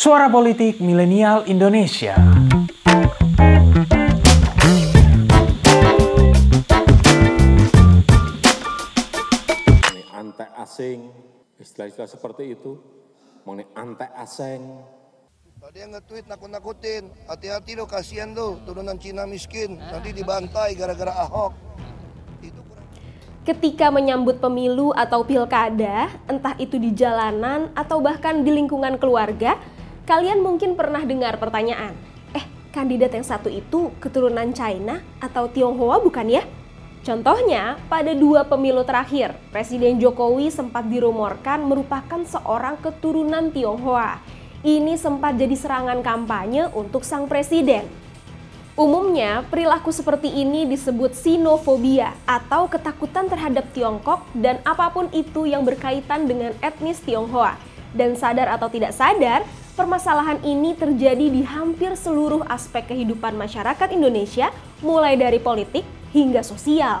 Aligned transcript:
Suara 0.00 0.32
Politik 0.32 0.80
Milenial 0.80 1.44
Indonesia. 1.44 2.16
mengenai 9.76 10.08
antek 10.16 10.48
asing, 10.56 11.12
istilah-istilah 11.60 12.08
seperti 12.08 12.56
itu, 12.56 12.80
mengenai 13.44 13.68
antek 13.76 14.08
asing, 14.16 14.80
Tadi 15.60 15.84
yang 15.84 15.92
nge-tweet 15.92 16.24
nakut-nakutin, 16.32 17.12
hati-hati 17.28 17.76
lo 17.76 17.84
kasihan 17.84 18.32
lo 18.32 18.56
turunan 18.64 18.96
Cina 18.96 19.28
miskin, 19.28 19.76
nanti 19.76 20.16
dibantai 20.16 20.80
gara-gara 20.80 21.12
Ahok. 21.28 21.52
Itu 22.40 22.64
kurang 22.64 22.88
Ketika 23.44 23.92
menyambut 23.92 24.40
pemilu 24.40 24.96
atau 24.96 25.20
pilkada, 25.28 26.08
entah 26.24 26.56
itu 26.56 26.80
di 26.80 26.96
jalanan 26.96 27.68
atau 27.76 28.00
bahkan 28.00 28.40
di 28.40 28.48
lingkungan 28.48 28.96
keluarga, 28.96 29.60
kalian 30.10 30.42
mungkin 30.42 30.74
pernah 30.74 31.06
dengar 31.06 31.38
pertanyaan, 31.38 31.94
eh 32.34 32.42
kandidat 32.74 33.14
yang 33.14 33.22
satu 33.22 33.46
itu 33.46 33.94
keturunan 34.02 34.50
China 34.50 34.98
atau 35.22 35.46
Tionghoa 35.46 36.02
bukan 36.02 36.26
ya? 36.26 36.42
Contohnya, 37.06 37.78
pada 37.86 38.10
dua 38.10 38.42
pemilu 38.42 38.82
terakhir, 38.82 39.38
Presiden 39.54 40.02
Jokowi 40.02 40.50
sempat 40.50 40.90
dirumorkan 40.90 41.62
merupakan 41.62 42.26
seorang 42.26 42.82
keturunan 42.82 43.54
Tionghoa. 43.54 44.18
Ini 44.66 44.98
sempat 44.98 45.38
jadi 45.38 45.54
serangan 45.54 46.02
kampanye 46.02 46.66
untuk 46.74 47.06
sang 47.06 47.30
presiden. 47.30 47.86
Umumnya, 48.74 49.46
perilaku 49.46 49.94
seperti 49.94 50.26
ini 50.26 50.66
disebut 50.66 51.14
sinofobia 51.14 52.18
atau 52.26 52.66
ketakutan 52.66 53.30
terhadap 53.30 53.70
Tiongkok 53.70 54.26
dan 54.34 54.58
apa 54.66 54.90
pun 54.90 55.06
itu 55.14 55.46
yang 55.46 55.62
berkaitan 55.62 56.26
dengan 56.26 56.50
etnis 56.60 56.98
Tionghoa. 56.98 57.54
Dan 57.94 58.18
sadar 58.18 58.52
atau 58.52 58.68
tidak 58.70 58.94
sadar, 58.94 59.42
permasalahan 59.80 60.36
ini 60.44 60.76
terjadi 60.76 61.32
di 61.32 61.40
hampir 61.40 61.96
seluruh 61.96 62.44
aspek 62.52 62.92
kehidupan 62.92 63.32
masyarakat 63.32 63.88
Indonesia, 63.88 64.52
mulai 64.84 65.16
dari 65.16 65.40
politik 65.40 65.88
hingga 66.12 66.44
sosial. 66.44 67.00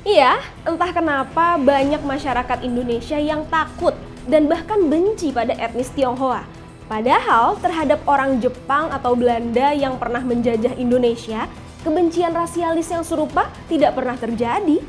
Iya, 0.00 0.40
entah 0.64 0.88
kenapa 0.96 1.60
banyak 1.60 2.00
masyarakat 2.00 2.64
Indonesia 2.64 3.20
yang 3.20 3.44
takut 3.52 3.92
dan 4.24 4.48
bahkan 4.48 4.80
benci 4.88 5.28
pada 5.28 5.52
etnis 5.60 5.92
Tionghoa. 5.92 6.48
Padahal 6.88 7.60
terhadap 7.60 8.00
orang 8.08 8.40
Jepang 8.40 8.88
atau 8.88 9.12
Belanda 9.12 9.76
yang 9.76 10.00
pernah 10.00 10.24
menjajah 10.24 10.80
Indonesia, 10.80 11.44
kebencian 11.84 12.32
rasialis 12.32 12.88
yang 12.88 13.04
serupa 13.04 13.52
tidak 13.68 13.92
pernah 13.92 14.16
terjadi. 14.16 14.80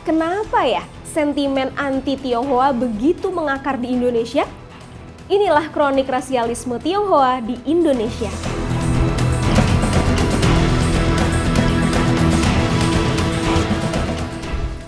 Kenapa 0.00 0.64
ya 0.64 0.80
sentimen 1.12 1.76
anti 1.76 2.16
Tionghoa 2.16 2.72
begitu 2.72 3.28
mengakar 3.28 3.76
di 3.76 3.92
Indonesia? 3.92 4.48
Inilah 5.28 5.68
kronik 5.76 6.08
rasialisme 6.08 6.80
Tionghoa 6.80 7.44
di 7.44 7.52
Indonesia. 7.68 8.32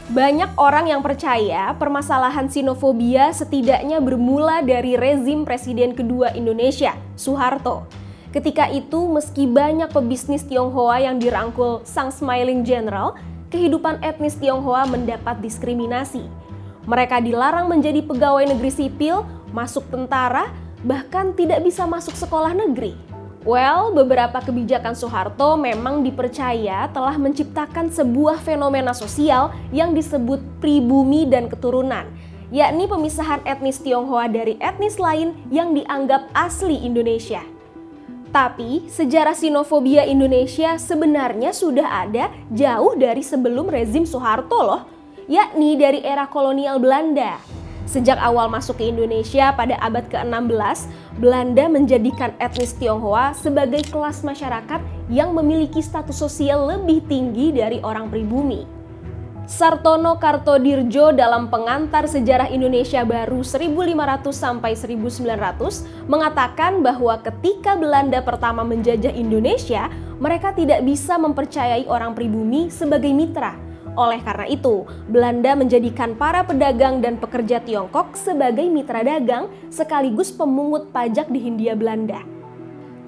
Banyak 0.08 0.56
orang 0.56 0.88
yang 0.88 1.04
percaya 1.04 1.76
permasalahan 1.76 2.48
sinofobia 2.48 3.36
setidaknya 3.36 4.00
bermula 4.00 4.64
dari 4.64 4.96
rezim 4.96 5.44
Presiden 5.44 5.92
kedua 5.92 6.32
Indonesia, 6.32 6.96
Soeharto. 7.20 7.84
Ketika 8.32 8.72
itu, 8.72 9.12
meski 9.12 9.44
banyak 9.44 9.92
pebisnis 9.92 10.48
Tionghoa 10.48 11.04
yang 11.04 11.20
dirangkul 11.20 11.84
sang 11.84 12.08
Smiling 12.08 12.64
General, 12.64 13.12
kehidupan 13.52 14.00
etnis 14.00 14.40
Tionghoa 14.40 14.88
mendapat 14.88 15.44
diskriminasi. 15.44 16.24
Mereka 16.88 17.20
dilarang 17.20 17.68
menjadi 17.68 18.00
pegawai 18.00 18.56
negeri 18.56 18.72
sipil, 18.72 19.20
masuk 19.52 19.86
tentara, 19.92 20.50
bahkan 20.82 21.36
tidak 21.36 21.60
bisa 21.62 21.84
masuk 21.84 22.16
sekolah 22.16 22.56
negeri. 22.56 22.96
Well, 23.40 23.96
beberapa 23.96 24.36
kebijakan 24.44 24.92
Soeharto 24.92 25.56
memang 25.56 26.04
dipercaya 26.04 26.92
telah 26.92 27.16
menciptakan 27.16 27.88
sebuah 27.88 28.36
fenomena 28.44 28.92
sosial 28.92 29.48
yang 29.72 29.96
disebut 29.96 30.44
pribumi 30.60 31.24
dan 31.24 31.48
keturunan, 31.48 32.04
yakni 32.52 32.84
pemisahan 32.84 33.40
etnis 33.48 33.80
Tionghoa 33.80 34.28
dari 34.28 34.60
etnis 34.60 35.00
lain 35.00 35.32
yang 35.48 35.72
dianggap 35.72 36.28
asli 36.36 36.84
Indonesia. 36.84 37.40
Tapi, 38.30 38.86
sejarah 38.86 39.34
sinofobia 39.34 40.04
Indonesia 40.04 40.76
sebenarnya 40.76 41.50
sudah 41.56 42.06
ada 42.06 42.28
jauh 42.52 42.92
dari 42.92 43.24
sebelum 43.24 43.72
rezim 43.72 44.04
Soeharto 44.04 44.60
loh, 44.60 44.82
yakni 45.26 45.80
dari 45.80 46.04
era 46.04 46.28
kolonial 46.28 46.76
Belanda. 46.76 47.59
Sejak 47.90 48.22
awal 48.22 48.46
masuk 48.46 48.78
ke 48.78 48.86
Indonesia 48.86 49.50
pada 49.50 49.74
abad 49.82 50.06
ke-16, 50.06 50.86
Belanda 51.18 51.66
menjadikan 51.66 52.30
etnis 52.38 52.70
Tionghoa 52.78 53.34
sebagai 53.34 53.82
kelas 53.90 54.22
masyarakat 54.22 54.78
yang 55.10 55.34
memiliki 55.34 55.82
status 55.82 56.14
sosial 56.14 56.70
lebih 56.70 57.02
tinggi 57.10 57.50
dari 57.50 57.82
orang 57.82 58.06
pribumi. 58.06 58.62
Sartono 59.50 60.22
Kartodirjo 60.22 61.10
dalam 61.10 61.50
pengantar 61.50 62.06
sejarah 62.06 62.54
Indonesia 62.54 63.02
baru 63.02 63.42
1500 63.42 64.30
sampai 64.30 64.78
1900 64.78 66.06
mengatakan 66.06 66.86
bahwa 66.86 67.18
ketika 67.18 67.74
Belanda 67.74 68.22
pertama 68.22 68.62
menjajah 68.62 69.10
Indonesia, 69.10 69.90
mereka 70.22 70.54
tidak 70.54 70.86
bisa 70.86 71.18
mempercayai 71.18 71.90
orang 71.90 72.14
pribumi 72.14 72.70
sebagai 72.70 73.10
mitra. 73.10 73.69
Oleh 73.98 74.22
karena 74.22 74.46
itu, 74.46 74.86
Belanda 75.10 75.58
menjadikan 75.58 76.14
para 76.14 76.46
pedagang 76.46 77.02
dan 77.02 77.18
pekerja 77.18 77.58
Tiongkok 77.58 78.14
sebagai 78.14 78.62
mitra 78.70 79.02
dagang 79.02 79.50
sekaligus 79.66 80.30
pemungut 80.30 80.94
pajak 80.94 81.26
di 81.26 81.42
Hindia 81.42 81.74
Belanda. 81.74 82.22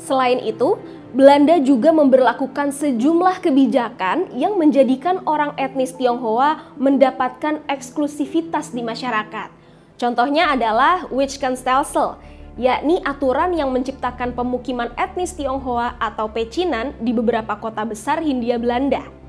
Selain 0.03 0.43
itu, 0.43 0.83
Belanda 1.15 1.63
juga 1.63 1.95
memberlakukan 1.95 2.75
sejumlah 2.75 3.39
kebijakan 3.39 4.35
yang 4.35 4.59
menjadikan 4.59 5.23
orang 5.23 5.55
etnis 5.55 5.95
Tionghoa 5.95 6.75
mendapatkan 6.75 7.63
eksklusivitas 7.71 8.75
di 8.75 8.83
masyarakat. 8.83 9.55
Contohnya 9.95 10.51
adalah 10.51 11.07
Witchkanstelsel, 11.15 12.19
yakni 12.59 12.99
aturan 13.07 13.55
yang 13.55 13.71
menciptakan 13.71 14.35
pemukiman 14.35 14.91
etnis 14.99 15.31
Tionghoa 15.39 15.95
atau 16.03 16.27
pecinan 16.27 16.91
di 16.99 17.15
beberapa 17.15 17.55
kota 17.63 17.87
besar 17.87 18.19
Hindia 18.19 18.59
Belanda 18.59 19.22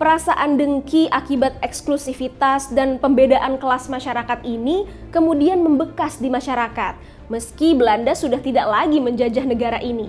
perasaan 0.00 0.56
dengki 0.56 1.12
akibat 1.12 1.60
eksklusivitas 1.60 2.72
dan 2.72 2.96
pembedaan 2.96 3.60
kelas 3.60 3.92
masyarakat 3.92 4.40
ini 4.48 4.88
kemudian 5.12 5.60
membekas 5.60 6.16
di 6.16 6.32
masyarakat, 6.32 6.96
meski 7.28 7.76
Belanda 7.76 8.16
sudah 8.16 8.40
tidak 8.40 8.64
lagi 8.64 8.96
menjajah 8.96 9.44
negara 9.44 9.76
ini. 9.84 10.08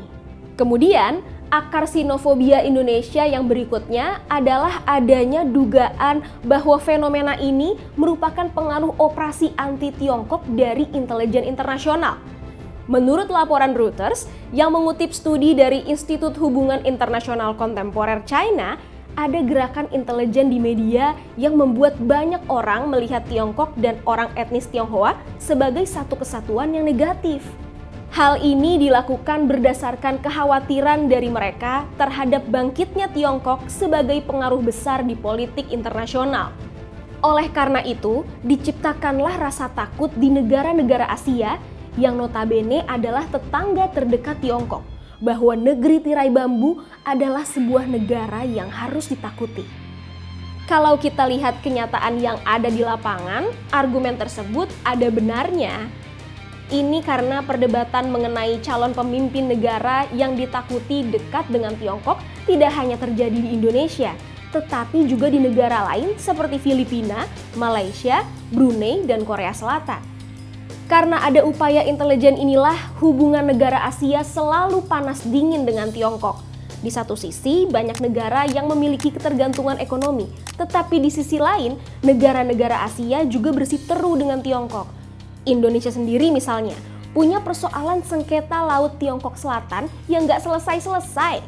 Kemudian, 0.56 1.20
akar 1.52 1.92
sinofobia 1.92 2.64
Indonesia 2.64 3.28
yang 3.28 3.52
berikutnya 3.52 4.24
adalah 4.32 4.80
adanya 4.88 5.44
dugaan 5.44 6.24
bahwa 6.48 6.80
fenomena 6.80 7.36
ini 7.36 7.76
merupakan 8.00 8.48
pengaruh 8.48 8.96
operasi 8.96 9.52
anti-Tiongkok 9.60 10.48
dari 10.56 10.88
intelijen 10.96 11.44
internasional. 11.44 12.16
Menurut 12.88 13.28
laporan 13.28 13.76
Reuters 13.76 14.32
yang 14.56 14.72
mengutip 14.72 15.12
studi 15.12 15.52
dari 15.52 15.84
Institut 15.92 16.40
Hubungan 16.40 16.84
Internasional 16.88 17.60
Kontemporer 17.60 18.24
China, 18.24 18.80
ada 19.16 19.40
gerakan 19.44 19.88
intelijen 19.92 20.52
di 20.52 20.60
media 20.60 21.16
yang 21.36 21.56
membuat 21.56 22.00
banyak 22.00 22.42
orang 22.48 22.92
melihat 22.92 23.24
Tiongkok 23.28 23.74
dan 23.80 24.00
orang 24.04 24.32
etnis 24.40 24.68
Tionghoa 24.68 25.18
sebagai 25.40 25.88
satu 25.88 26.20
kesatuan 26.20 26.72
yang 26.76 26.84
negatif. 26.88 27.44
Hal 28.12 28.44
ini 28.44 28.76
dilakukan 28.76 29.48
berdasarkan 29.48 30.20
kekhawatiran 30.20 31.08
dari 31.08 31.32
mereka 31.32 31.88
terhadap 31.96 32.44
bangkitnya 32.52 33.08
Tiongkok 33.16 33.64
sebagai 33.72 34.20
pengaruh 34.28 34.60
besar 34.60 35.08
di 35.08 35.16
politik 35.16 35.72
internasional. 35.72 36.52
Oleh 37.24 37.48
karena 37.56 37.80
itu, 37.88 38.28
diciptakanlah 38.44 39.40
rasa 39.40 39.72
takut 39.72 40.12
di 40.20 40.28
negara-negara 40.28 41.08
Asia 41.08 41.56
yang 41.96 42.20
notabene 42.20 42.84
adalah 42.84 43.24
tetangga 43.32 43.88
terdekat 43.96 44.44
Tiongkok 44.44 44.91
bahwa 45.22 45.54
negeri 45.54 46.02
tirai 46.02 46.34
bambu 46.34 46.82
adalah 47.06 47.46
sebuah 47.46 47.86
negara 47.86 48.42
yang 48.44 48.68
harus 48.68 49.08
ditakuti. 49.08 49.64
Kalau 50.66 50.98
kita 50.98 51.30
lihat 51.30 51.62
kenyataan 51.62 52.18
yang 52.18 52.38
ada 52.42 52.68
di 52.68 52.82
lapangan, 52.82 53.46
argumen 53.70 54.18
tersebut 54.18 54.68
ada 54.82 55.08
benarnya. 55.14 55.86
Ini 56.72 57.04
karena 57.04 57.44
perdebatan 57.44 58.08
mengenai 58.08 58.64
calon 58.64 58.96
pemimpin 58.96 59.52
negara 59.52 60.08
yang 60.16 60.40
ditakuti 60.40 61.04
dekat 61.04 61.52
dengan 61.52 61.76
Tiongkok 61.76 62.24
tidak 62.48 62.72
hanya 62.80 62.96
terjadi 62.96 63.36
di 63.36 63.52
Indonesia, 63.52 64.16
tetapi 64.56 65.04
juga 65.04 65.28
di 65.28 65.44
negara 65.44 65.92
lain 65.92 66.16
seperti 66.16 66.64
Filipina, 66.64 67.28
Malaysia, 67.60 68.24
Brunei, 68.56 69.04
dan 69.04 69.28
Korea 69.28 69.52
Selatan. 69.52 70.00
Karena 70.92 71.24
ada 71.24 71.48
upaya 71.48 71.88
intelijen 71.88 72.36
inilah 72.36 72.76
hubungan 73.00 73.48
negara 73.48 73.88
Asia 73.88 74.28
selalu 74.28 74.84
panas 74.92 75.24
dingin 75.24 75.64
dengan 75.64 75.88
Tiongkok. 75.88 76.44
Di 76.84 76.92
satu 76.92 77.16
sisi, 77.16 77.64
banyak 77.64 78.04
negara 78.04 78.44
yang 78.52 78.68
memiliki 78.68 79.08
ketergantungan 79.08 79.80
ekonomi, 79.80 80.28
tetapi 80.60 81.00
di 81.00 81.08
sisi 81.08 81.40
lain, 81.40 81.80
negara-negara 82.04 82.84
Asia 82.84 83.24
juga 83.24 83.56
bersiteru 83.56 84.20
dengan 84.20 84.44
Tiongkok. 84.44 84.92
Indonesia 85.48 85.96
sendiri 85.96 86.28
misalnya 86.28 86.76
punya 87.16 87.40
persoalan 87.40 88.04
sengketa 88.04 88.60
Laut 88.60 89.00
Tiongkok 89.00 89.40
Selatan 89.40 89.88
yang 90.12 90.28
nggak 90.28 90.44
selesai-selesai. 90.44 91.40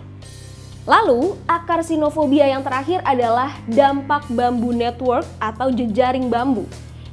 Lalu, 0.88 1.36
akar 1.52 1.84
sinofobia 1.84 2.48
yang 2.48 2.64
terakhir 2.64 3.04
adalah 3.04 3.52
dampak 3.68 4.24
bambu 4.32 4.72
network 4.72 5.28
atau 5.44 5.68
jejaring 5.68 6.32
bambu. 6.32 6.64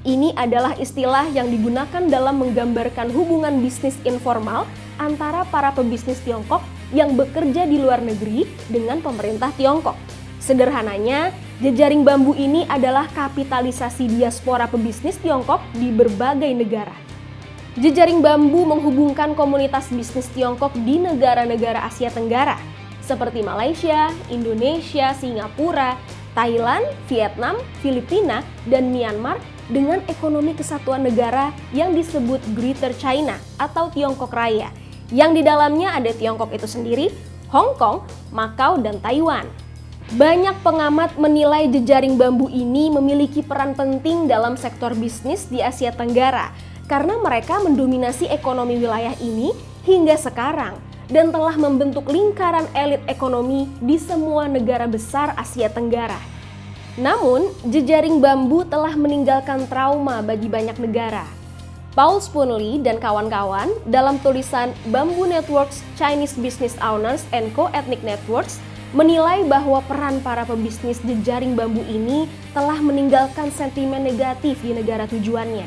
Ini 0.01 0.33
adalah 0.33 0.81
istilah 0.81 1.29
yang 1.29 1.53
digunakan 1.53 2.01
dalam 2.09 2.41
menggambarkan 2.41 3.13
hubungan 3.13 3.61
bisnis 3.61 4.01
informal 4.09 4.65
antara 4.97 5.45
para 5.53 5.77
pebisnis 5.77 6.25
Tiongkok 6.25 6.65
yang 6.89 7.21
bekerja 7.21 7.69
di 7.69 7.77
luar 7.77 8.01
negeri 8.01 8.49
dengan 8.73 9.05
pemerintah 9.05 9.53
Tiongkok. 9.61 10.01
Sederhananya, 10.41 11.37
jejaring 11.61 12.01
bambu 12.01 12.33
ini 12.33 12.65
adalah 12.65 13.13
kapitalisasi 13.13 14.09
diaspora 14.09 14.65
pebisnis 14.73 15.21
Tiongkok 15.21 15.61
di 15.77 15.93
berbagai 15.93 16.49
negara. 16.57 16.97
Jejaring 17.77 18.25
bambu 18.25 18.65
menghubungkan 18.65 19.37
komunitas 19.37 19.93
bisnis 19.93 20.33
Tiongkok 20.33 20.73
di 20.81 20.97
negara-negara 20.97 21.85
Asia 21.85 22.09
Tenggara, 22.09 22.57
seperti 23.05 23.45
Malaysia, 23.45 24.09
Indonesia, 24.33 25.13
Singapura, 25.13 26.01
Thailand, 26.33 26.89
Vietnam, 27.05 27.61
Filipina, 27.85 28.41
dan 28.65 28.89
Myanmar 28.89 29.37
dengan 29.71 30.03
ekonomi 30.11 30.53
kesatuan 30.53 31.07
negara 31.07 31.55
yang 31.71 31.95
disebut 31.95 32.43
Greater 32.59 32.91
China 32.99 33.39
atau 33.57 33.89
Tiongkok 33.89 34.35
Raya, 34.35 34.75
yang 35.15 35.31
di 35.31 35.47
dalamnya 35.47 35.95
ada 35.95 36.11
Tiongkok 36.11 36.51
itu 36.51 36.67
sendiri, 36.67 37.07
Hong 37.55 37.79
Kong, 37.79 38.07
Macau, 38.35 38.79
dan 38.83 38.99
Taiwan. 38.99 39.47
Banyak 40.11 40.67
pengamat 40.67 41.15
menilai 41.23 41.71
jejaring 41.71 42.19
bambu 42.19 42.51
ini 42.51 42.91
memiliki 42.91 43.47
peran 43.47 43.79
penting 43.79 44.27
dalam 44.27 44.59
sektor 44.59 44.91
bisnis 44.99 45.47
di 45.47 45.63
Asia 45.63 45.95
Tenggara 45.95 46.51
karena 46.91 47.15
mereka 47.23 47.63
mendominasi 47.63 48.27
ekonomi 48.27 48.75
wilayah 48.75 49.15
ini 49.23 49.55
hingga 49.87 50.19
sekarang 50.19 50.75
dan 51.07 51.31
telah 51.31 51.55
membentuk 51.55 52.11
lingkaran 52.11 52.67
elit 52.75 53.03
ekonomi 53.07 53.71
di 53.79 54.03
semua 54.03 54.51
negara 54.51 54.91
besar 54.91 55.35
Asia 55.39 55.71
Tenggara. 55.71 56.19
Namun, 56.99 57.47
jejaring 57.71 58.19
bambu 58.19 58.67
telah 58.67 58.99
meninggalkan 58.99 59.71
trauma 59.71 60.19
bagi 60.27 60.51
banyak 60.51 60.75
negara. 60.83 61.23
Paul 61.95 62.23
Spoonley 62.23 62.83
dan 62.83 63.03
kawan-kawan 63.03 63.71
dalam 63.91 64.23
tulisan 64.23 64.71
Bamboo 64.95 65.27
Networks 65.27 65.83
Chinese 65.99 66.39
Business 66.39 66.79
Owners 66.79 67.27
and 67.35 67.51
Co-Ethnic 67.55 68.03
Networks 68.07 68.63
menilai 68.95 69.47
bahwa 69.47 69.83
peran 69.87 70.19
para 70.23 70.43
pebisnis 70.43 71.03
jejaring 71.03 71.55
bambu 71.55 71.83
ini 71.87 72.27
telah 72.55 72.79
meninggalkan 72.79 73.51
sentimen 73.55 74.03
negatif 74.03 74.59
di 74.63 74.75
negara 74.75 75.07
tujuannya. 75.07 75.67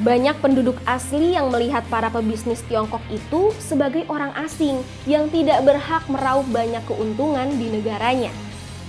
Banyak 0.00 0.40
penduduk 0.40 0.80
asli 0.88 1.36
yang 1.36 1.52
melihat 1.52 1.84
para 1.92 2.08
pebisnis 2.08 2.64
Tiongkok 2.64 3.04
itu 3.12 3.52
sebagai 3.60 4.08
orang 4.08 4.32
asing 4.40 4.80
yang 5.04 5.28
tidak 5.28 5.60
berhak 5.64 6.04
meraup 6.08 6.48
banyak 6.48 6.80
keuntungan 6.88 7.52
di 7.60 7.68
negaranya. 7.68 8.32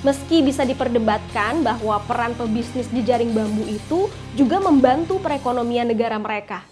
Meski 0.04 0.44
bisa 0.44 0.68
diperdebatkan 0.68 1.64
bahwa 1.64 2.04
peran 2.04 2.36
pebisnis 2.36 2.92
jejaring 2.92 3.32
bambu 3.32 3.64
itu 3.64 4.12
juga 4.36 4.60
membantu 4.60 5.16
perekonomian 5.24 5.88
negara 5.88 6.20
mereka. 6.20 6.68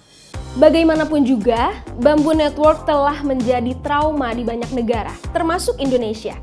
Bagaimanapun 0.59 1.23
juga, 1.23 1.71
Bambu 2.03 2.35
Network 2.35 2.83
telah 2.83 3.23
menjadi 3.23 3.71
trauma 3.79 4.35
di 4.35 4.43
banyak 4.43 4.67
negara, 4.75 5.15
termasuk 5.31 5.79
Indonesia. 5.79 6.35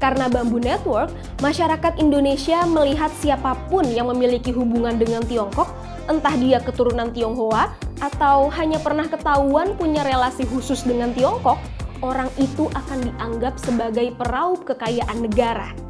Karena 0.00 0.32
Bambu 0.32 0.56
Network, 0.56 1.12
masyarakat 1.44 2.00
Indonesia 2.00 2.64
melihat 2.64 3.12
siapa 3.20 3.52
pun 3.68 3.84
yang 3.84 4.08
memiliki 4.08 4.48
hubungan 4.48 4.96
dengan 4.96 5.20
Tiongkok, 5.28 5.68
entah 6.08 6.32
dia 6.40 6.56
keturunan 6.64 7.12
Tionghoa 7.12 7.76
atau 8.00 8.48
hanya 8.56 8.80
pernah 8.80 9.04
ketahuan 9.04 9.76
punya 9.76 10.08
relasi 10.08 10.48
khusus 10.48 10.80
dengan 10.88 11.12
Tiongkok, 11.12 11.60
orang 12.00 12.32
itu 12.40 12.64
akan 12.72 13.12
dianggap 13.12 13.60
sebagai 13.60 14.08
peraup 14.16 14.64
kekayaan 14.64 15.20
negara. 15.20 15.89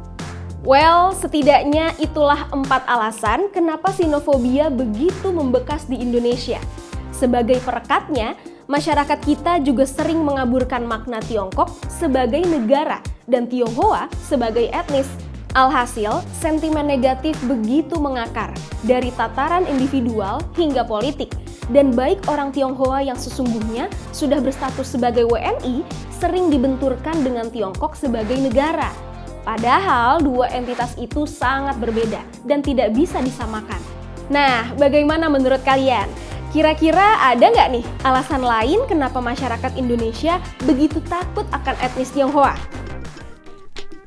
Well, 0.61 1.17
setidaknya 1.17 1.97
itulah 1.97 2.45
empat 2.53 2.85
alasan 2.85 3.49
kenapa 3.49 3.89
sinofobia 3.97 4.69
begitu 4.69 5.33
membekas 5.33 5.89
di 5.89 5.97
Indonesia. 5.97 6.61
Sebagai 7.09 7.57
perekatnya, 7.65 8.37
masyarakat 8.69 9.19
kita 9.25 9.57
juga 9.65 9.89
sering 9.89 10.21
mengaburkan 10.21 10.85
makna 10.85 11.17
Tiongkok 11.25 11.73
sebagai 11.89 12.45
negara 12.45 13.01
dan 13.25 13.49
Tionghoa 13.49 14.05
sebagai 14.21 14.69
etnis. 14.69 15.09
Alhasil, 15.57 16.21
sentimen 16.29 16.85
negatif 16.85 17.41
begitu 17.49 17.97
mengakar 17.97 18.53
dari 18.85 19.09
tataran 19.17 19.65
individual 19.65 20.45
hingga 20.53 20.85
politik. 20.85 21.33
Dan 21.73 21.97
baik 21.97 22.29
orang 22.29 22.53
Tionghoa 22.53 23.01
yang 23.01 23.17
sesungguhnya 23.17 23.89
sudah 24.13 24.37
berstatus 24.37 24.93
sebagai 24.93 25.25
WNI 25.25 25.81
sering 26.21 26.53
dibenturkan 26.53 27.17
dengan 27.25 27.49
Tiongkok 27.49 27.97
sebagai 27.97 28.37
negara. 28.37 29.10
Padahal 29.41 30.21
dua 30.21 30.49
entitas 30.53 30.93
itu 31.01 31.25
sangat 31.25 31.77
berbeda 31.81 32.21
dan 32.45 32.61
tidak 32.61 32.93
bisa 32.93 33.17
disamakan. 33.19 33.81
Nah, 34.29 34.71
bagaimana 34.77 35.27
menurut 35.27 35.59
kalian? 35.65 36.07
Kira-kira 36.51 37.19
ada 37.23 37.47
nggak 37.47 37.69
nih 37.71 37.85
alasan 38.03 38.43
lain 38.43 38.83
kenapa 38.83 39.23
masyarakat 39.23 39.71
Indonesia 39.79 40.37
begitu 40.67 40.99
takut 41.07 41.47
akan 41.55 41.75
etnis 41.79 42.11
Tionghoa? 42.11 42.53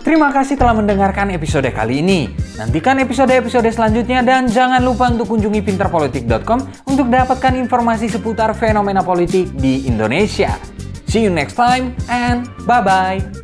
Terima 0.05 0.29
kasih 0.29 0.61
telah 0.61 0.77
mendengarkan 0.77 1.33
episode 1.33 1.65
kali 1.73 2.05
ini. 2.05 2.29
Nantikan 2.61 3.01
episode-episode 3.01 3.73
selanjutnya 3.73 4.21
dan 4.21 4.45
jangan 4.45 4.85
lupa 4.85 5.09
untuk 5.09 5.33
kunjungi 5.33 5.65
pinterpolitik.com 5.65 6.61
untuk 6.85 7.09
dapatkan 7.09 7.57
informasi 7.57 8.13
seputar 8.13 8.53
fenomena 8.53 9.01
politik 9.01 9.49
di 9.57 9.89
Indonesia. 9.89 10.61
See 11.09 11.25
you 11.25 11.33
next 11.33 11.57
time 11.57 11.97
and 12.13 12.45
bye-bye. 12.69 13.44